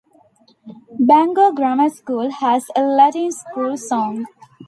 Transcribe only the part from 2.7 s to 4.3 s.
a Latin school song.